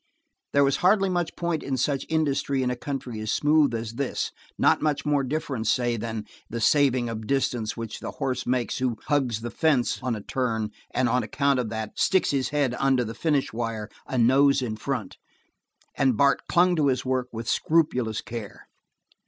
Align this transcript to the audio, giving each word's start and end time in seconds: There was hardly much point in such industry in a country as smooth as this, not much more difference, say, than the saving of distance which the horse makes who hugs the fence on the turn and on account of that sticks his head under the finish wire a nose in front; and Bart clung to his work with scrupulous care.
There 0.53 0.63
was 0.63 0.77
hardly 0.77 1.09
much 1.09 1.35
point 1.35 1.61
in 1.61 1.77
such 1.77 2.07
industry 2.09 2.63
in 2.63 2.71
a 2.71 2.75
country 2.75 3.19
as 3.19 3.31
smooth 3.31 3.75
as 3.75 3.93
this, 3.97 4.31
not 4.57 4.81
much 4.81 5.05
more 5.05 5.23
difference, 5.23 5.71
say, 5.71 5.95
than 5.95 6.25
the 6.49 6.59
saving 6.59 7.07
of 7.07 7.27
distance 7.27 7.77
which 7.77 7.99
the 7.99 8.09
horse 8.13 8.47
makes 8.47 8.79
who 8.79 8.97
hugs 9.09 9.41
the 9.41 9.51
fence 9.51 10.01
on 10.01 10.13
the 10.13 10.21
turn 10.21 10.71
and 10.89 11.07
on 11.07 11.21
account 11.21 11.59
of 11.59 11.69
that 11.69 11.99
sticks 11.99 12.31
his 12.31 12.49
head 12.49 12.75
under 12.79 13.03
the 13.03 13.13
finish 13.13 13.53
wire 13.53 13.89
a 14.07 14.17
nose 14.17 14.63
in 14.63 14.75
front; 14.75 15.17
and 15.93 16.17
Bart 16.17 16.47
clung 16.49 16.75
to 16.77 16.87
his 16.87 17.05
work 17.05 17.27
with 17.31 17.47
scrupulous 17.47 18.21
care. 18.21 18.65